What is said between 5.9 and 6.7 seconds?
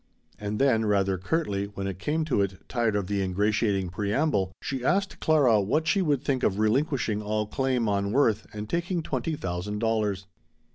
would think of